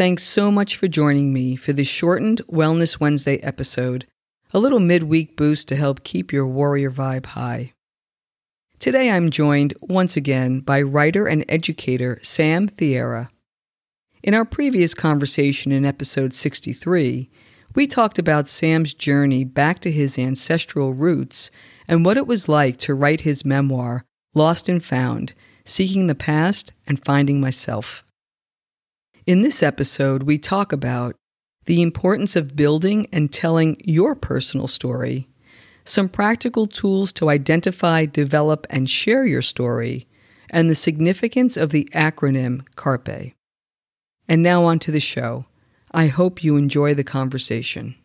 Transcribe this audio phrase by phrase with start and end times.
[0.00, 4.06] Thanks so much for joining me for this shortened Wellness Wednesday episode,
[4.50, 7.74] a little midweek boost to help keep your warrior vibe high.
[8.78, 13.28] Today I'm joined once again by writer and educator Sam Thiara.
[14.22, 17.30] In our previous conversation in episode 63,
[17.74, 21.50] we talked about Sam's journey back to his ancestral roots
[21.86, 25.34] and what it was like to write his memoir, Lost and Found
[25.66, 28.02] Seeking the Past and Finding Myself.
[29.26, 31.14] In this episode, we talk about
[31.66, 35.28] the importance of building and telling your personal story,
[35.84, 40.08] some practical tools to identify, develop, and share your story,
[40.48, 43.34] and the significance of the acronym CARPE.
[44.26, 45.44] And now on to the show.
[45.92, 47.96] I hope you enjoy the conversation.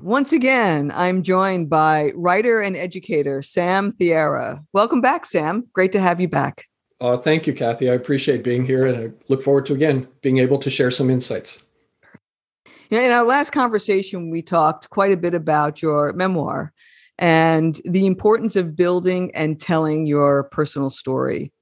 [0.00, 4.64] Once again, I'm joined by writer and educator Sam Thiara.
[4.72, 5.66] Welcome back, Sam.
[5.72, 6.66] Great to have you back.
[7.00, 7.90] Uh, thank you, Kathy.
[7.90, 11.10] I appreciate being here and I look forward to again being able to share some
[11.10, 11.64] insights.
[12.88, 16.72] Yeah, in our last conversation, we talked quite a bit about your memoir
[17.18, 21.52] and the importance of building and telling your personal story.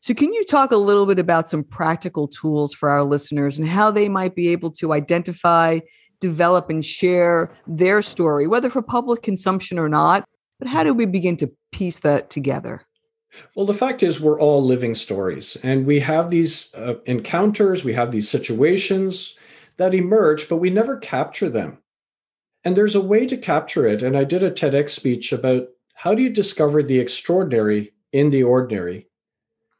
[0.00, 3.66] So, can you talk a little bit about some practical tools for our listeners and
[3.66, 5.80] how they might be able to identify,
[6.20, 10.24] develop, and share their story, whether for public consumption or not?
[10.58, 12.82] But how do we begin to piece that together?
[13.54, 17.92] Well, the fact is, we're all living stories, and we have these uh, encounters, we
[17.92, 19.34] have these situations
[19.76, 21.78] that emerge, but we never capture them.
[22.64, 24.02] And there's a way to capture it.
[24.02, 28.42] And I did a TEDx speech about how do you discover the extraordinary in the
[28.42, 29.08] ordinary?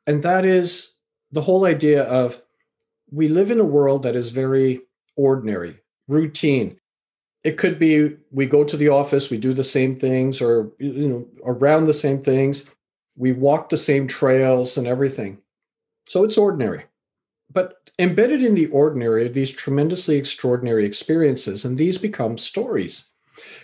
[0.06, 0.92] And that is
[1.32, 2.40] the whole idea of
[3.10, 4.80] we live in a world that is very
[5.16, 5.78] ordinary,
[6.08, 6.78] routine.
[7.42, 11.08] It could be we go to the office, we do the same things, or you
[11.08, 12.64] know, around the same things
[13.16, 15.38] we walk the same trails and everything.
[16.06, 16.84] So it's ordinary.
[17.52, 23.10] But embedded in the ordinary are these tremendously extraordinary experiences, and these become stories.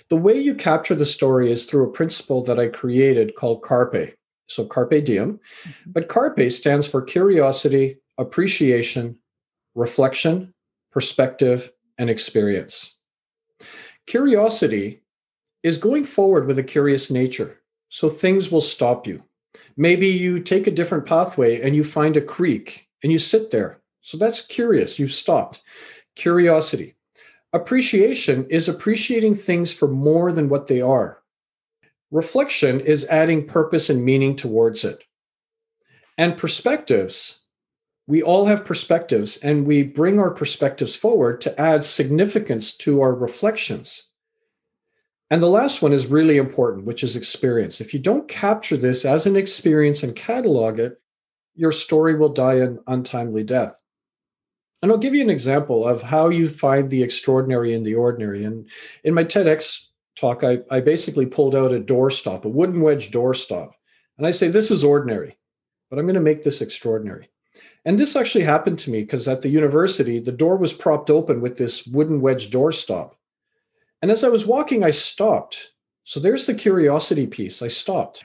[0.08, 4.14] The way you capture the story is through a principle that I created called CARPE.
[4.46, 5.38] So Carpe Diem.
[5.38, 5.92] Mm-hmm.
[5.92, 9.16] But CARPE stands for curiosity, appreciation,
[9.74, 10.52] reflection,
[10.90, 12.96] perspective, and experience.
[14.06, 15.02] Curiosity
[15.62, 17.60] is going forward with a curious nature.
[17.90, 19.22] So things will stop you.
[19.76, 23.80] Maybe you take a different pathway and you find a creek and you sit there.
[24.02, 24.98] So that's curious.
[24.98, 25.62] You've stopped.
[26.16, 26.96] Curiosity.
[27.52, 31.22] Appreciation is appreciating things for more than what they are.
[32.10, 35.04] Reflection is adding purpose and meaning towards it.
[36.18, 37.42] And perspectives,
[38.06, 43.14] we all have perspectives and we bring our perspectives forward to add significance to our
[43.14, 44.09] reflections.
[45.30, 47.80] And the last one is really important, which is experience.
[47.80, 51.00] If you don't capture this as an experience and catalog it,
[51.54, 53.76] your story will die an untimely death.
[54.82, 58.44] And I'll give you an example of how you find the extraordinary in the ordinary.
[58.44, 58.68] And
[59.04, 59.86] in my TEDx
[60.16, 63.72] talk, I, I basically pulled out a doorstop, a wooden wedge doorstop.
[64.18, 65.38] And I say, this is ordinary,
[65.90, 67.28] but I'm going to make this extraordinary.
[67.84, 71.40] And this actually happened to me because at the university, the door was propped open
[71.40, 73.12] with this wooden wedge doorstop.
[74.02, 75.72] And as I was walking, I stopped.
[76.04, 77.62] So there's the curiosity piece.
[77.62, 78.24] I stopped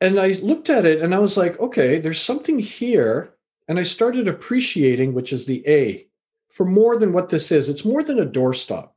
[0.00, 3.34] and I looked at it and I was like, okay, there's something here.
[3.68, 6.06] And I started appreciating, which is the A,
[6.50, 7.68] for more than what this is.
[7.68, 8.90] It's more than a doorstop.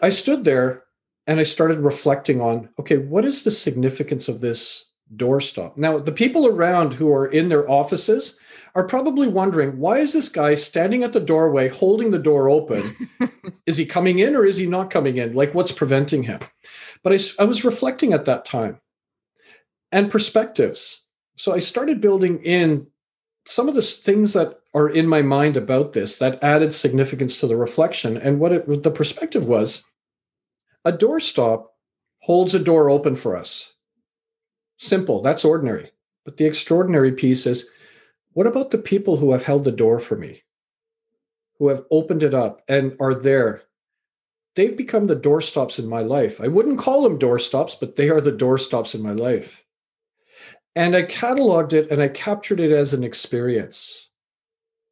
[0.00, 0.84] I stood there
[1.26, 5.76] and I started reflecting on, okay, what is the significance of this doorstop?
[5.76, 8.38] Now, the people around who are in their offices
[8.74, 12.94] are probably wondering why is this guy standing at the doorway holding the door open?
[13.66, 15.34] is he coming in or is he not coming in?
[15.34, 16.40] Like, what's preventing him?
[17.02, 18.80] But I, I was reflecting at that time
[19.92, 21.04] and perspectives.
[21.36, 22.86] So I started building in
[23.46, 27.46] some of the things that are in my mind about this that added significance to
[27.46, 28.16] the reflection.
[28.16, 29.84] And what it, the perspective was
[30.84, 31.66] a doorstop
[32.20, 33.74] holds a door open for us.
[34.78, 35.90] Simple, that's ordinary.
[36.24, 37.68] But the extraordinary piece is
[38.32, 40.42] what about the people who have held the door for me,
[41.58, 43.62] who have opened it up and are there?
[44.56, 46.40] They've become the doorstops in my life.
[46.40, 49.64] I wouldn't call them doorstops, but they are the doorstops in my life.
[50.74, 54.08] And I cataloged it and I captured it as an experience.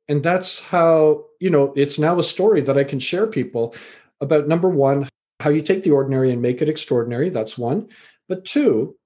[0.08, 3.74] and that's how you know it's now a story that i can share people
[4.20, 5.08] about number one
[5.40, 7.86] how you take the ordinary and make it extraordinary that's one
[8.28, 8.96] but two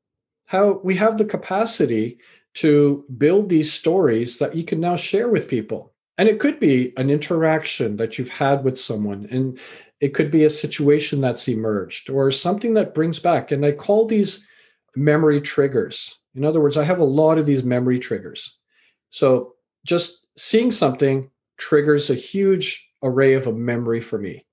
[0.46, 2.18] how we have the capacity
[2.54, 5.92] to build these stories that you can now share with people.
[6.18, 9.58] And it could be an interaction that you've had with someone and
[10.00, 13.50] it could be a situation that's emerged or something that brings back.
[13.50, 14.46] And i call these
[14.94, 16.18] memory triggers.
[16.34, 18.58] In other words i have a lot of these memory triggers.
[19.10, 19.54] So
[19.86, 24.44] just seeing something triggers a huge array of a memory for me.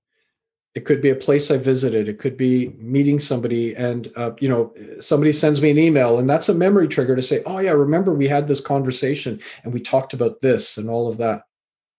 [0.75, 2.07] It could be a place I visited.
[2.07, 6.29] It could be meeting somebody, and uh, you know, somebody sends me an email, and
[6.29, 9.79] that's a memory trigger to say, "Oh yeah, remember we had this conversation and we
[9.79, 11.43] talked about this and all of that."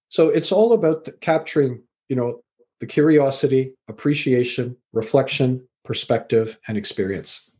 [0.08, 2.43] So it's all about capturing, you know,
[2.81, 7.50] the curiosity, appreciation, reflection, perspective, and experience.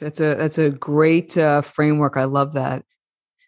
[0.00, 2.16] That's a that's a great uh, framework.
[2.16, 2.84] I love that.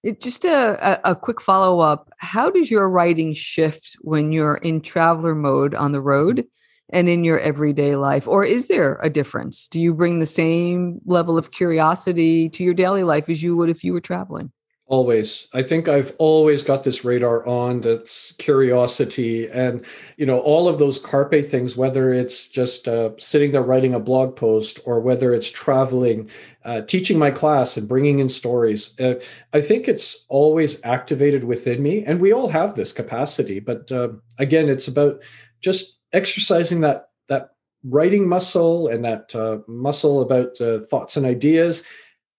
[0.02, 2.10] It, just a, a, a quick follow up.
[2.18, 6.46] How does your writing shift when you're in traveler mode on the road
[6.92, 8.28] and in your everyday life?
[8.28, 9.68] Or is there a difference?
[9.68, 13.70] Do you bring the same level of curiosity to your daily life as you would
[13.70, 14.52] if you were traveling?
[14.90, 20.68] always i think i've always got this radar on that's curiosity and you know all
[20.68, 24.98] of those carpe things whether it's just uh, sitting there writing a blog post or
[24.98, 26.28] whether it's traveling
[26.64, 29.14] uh, teaching my class and bringing in stories uh,
[29.52, 34.08] i think it's always activated within me and we all have this capacity but uh,
[34.40, 35.22] again it's about
[35.60, 37.50] just exercising that that
[37.84, 41.82] writing muscle and that uh, muscle about uh, thoughts and ideas.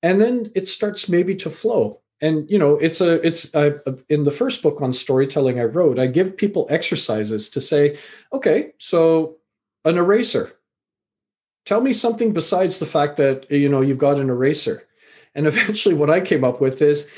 [0.03, 2.01] And then it starts maybe to flow.
[2.21, 5.63] And you know it's a it's a, a, in the first book on storytelling i
[5.63, 7.97] wrote i give people exercises to say
[8.31, 9.37] okay so
[9.85, 10.53] an eraser.
[11.65, 14.87] Tell me something besides the fact that you know you've got an eraser.
[15.35, 17.09] And eventually what i came up with is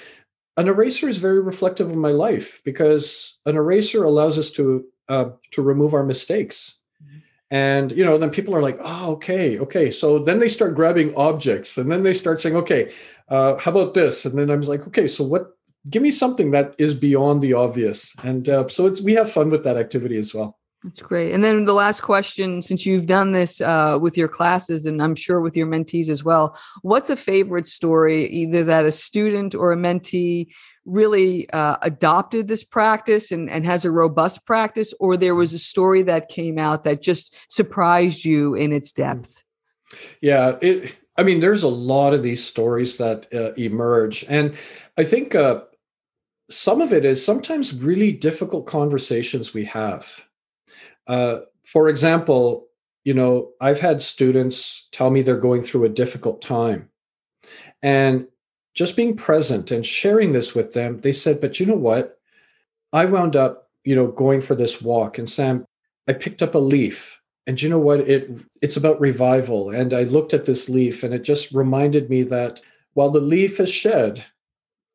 [0.55, 5.29] an eraser is very reflective of my life because an eraser allows us to uh,
[5.51, 7.17] to remove our mistakes mm-hmm.
[7.51, 11.15] and you know then people are like oh okay okay so then they start grabbing
[11.15, 12.91] objects and then they start saying okay
[13.29, 14.25] uh, how about this?
[14.25, 15.57] And then i'm like, okay, so what?
[15.89, 18.15] Give me something that is beyond the obvious.
[18.23, 20.57] And uh, so it's we have fun with that activity as well.
[20.81, 21.33] That's great.
[21.33, 25.15] And then the last question, since you've done this uh, with your classes, and I'm
[25.15, 29.73] sure with your mentees as well, what's a favorite story, either that a student or
[29.73, 30.47] a mentee
[30.85, 35.59] really uh, adopted this practice and, and has a robust practice, or there was a
[35.59, 39.44] story that came out that just surprised you in its depth?
[40.21, 44.25] Yeah, it, I mean, there's a lot of these stories that uh, emerge.
[44.27, 44.56] And
[44.97, 45.62] I think uh,
[46.50, 50.12] some of it is sometimes really difficult conversations we have.
[51.07, 52.68] Uh, for example,
[53.03, 56.89] you know, I've had students tell me they're going through a difficult time.
[57.81, 58.27] And
[58.74, 62.18] just being present and sharing this with them, they said, but you know what?
[62.92, 65.18] I wound up, you know, going for this walk.
[65.18, 65.66] And Sam,
[66.08, 68.30] I picked up a leaf and you know what it
[68.62, 72.62] it's about revival and i looked at this leaf and it just reminded me that
[72.94, 74.24] while the leaf is shed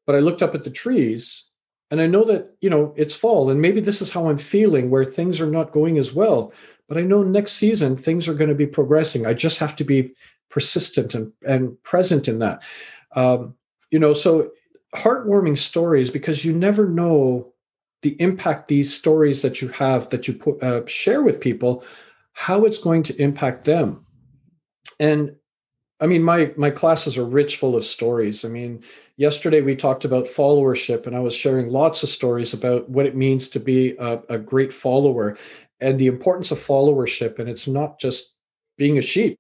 [0.06, 1.44] but i looked up at the trees
[1.90, 4.90] and i know that you know it's fall and maybe this is how i'm feeling
[4.90, 6.52] where things are not going as well
[6.88, 9.84] but i know next season things are going to be progressing i just have to
[9.84, 10.12] be
[10.50, 12.62] persistent and, and present in that
[13.14, 13.54] um,
[13.90, 14.50] you know so
[14.94, 17.52] heartwarming stories because you never know
[18.02, 21.84] the impact these stories that you have that you put, uh, share with people
[22.32, 24.04] how it's going to impact them.
[25.00, 25.34] And
[26.00, 28.44] I mean, my my classes are rich full of stories.
[28.44, 28.84] I mean,
[29.16, 33.16] yesterday we talked about followership, and I was sharing lots of stories about what it
[33.16, 35.36] means to be a, a great follower
[35.80, 37.38] and the importance of followership.
[37.38, 38.36] And it's not just
[38.76, 39.38] being a sheep.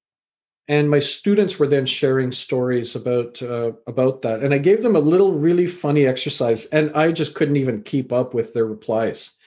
[0.68, 4.96] And my students were then sharing stories about uh, about that, and I gave them
[4.96, 9.38] a little really funny exercise, and I just couldn't even keep up with their replies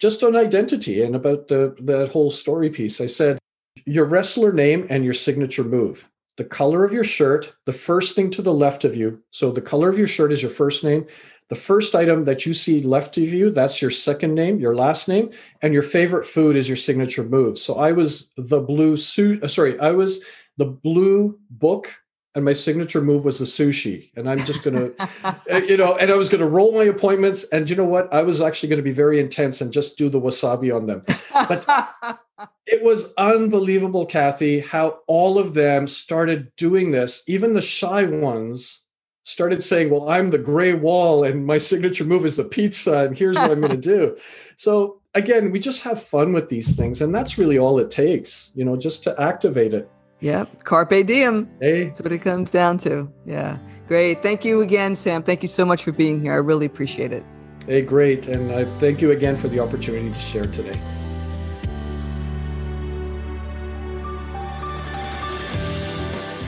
[0.00, 3.00] just on identity and about the that whole story piece.
[3.00, 3.38] I said
[3.86, 6.10] your wrestler name and your signature move.
[6.36, 9.22] The color of your shirt, the first thing to the left of you.
[9.30, 11.06] So the color of your shirt is your first name.
[11.48, 15.08] The first item that you see left of you, that's your second name, your last
[15.08, 15.30] name,
[15.62, 17.58] and your favorite food is your signature move.
[17.58, 19.44] So I was the blue suit.
[19.44, 20.24] Uh, sorry, I was
[20.56, 21.90] the blue book
[22.34, 24.10] and my signature move was the sushi.
[24.16, 24.90] And i'm just gonna
[25.24, 25.34] uh,
[25.68, 27.44] you know and i was gonna roll my appointments.
[27.44, 28.12] And you know what?
[28.12, 31.02] I was actually gonna be very intense and just do the wasabi on them.
[31.32, 32.18] But
[32.66, 37.22] it was unbelievable kathy how all of them started doing this.
[37.26, 38.80] Even the shy ones
[39.26, 43.16] started saying well i'm the gray wall and my signature move is the pizza and
[43.16, 44.16] here's what i'm gonna do.
[44.56, 47.02] So again we just have fun with these things.
[47.02, 49.88] And that's really all it takes you know just to activate it
[50.24, 50.64] Yep.
[50.64, 51.50] Carpe diem.
[51.60, 51.84] Hey.
[51.84, 53.12] That's what it comes down to.
[53.26, 53.58] Yeah.
[53.86, 54.22] Great.
[54.22, 55.22] Thank you again, Sam.
[55.22, 56.32] Thank you so much for being here.
[56.32, 57.22] I really appreciate it.
[57.66, 58.26] Hey, great.
[58.28, 60.80] And I thank you again for the opportunity to share today.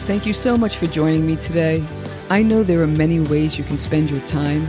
[0.06, 1.85] Thank you so much for joining me today.
[2.30, 4.66] I know there are many ways you can spend your time.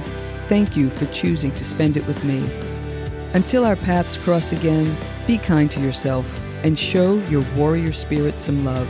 [0.49, 2.45] Thank you for choosing to spend it with me.
[3.33, 6.25] Until our paths cross again, be kind to yourself
[6.63, 8.87] and show your warrior spirit some love.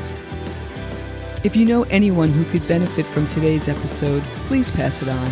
[1.43, 5.31] If you know anyone who could benefit from today's episode, please pass it on.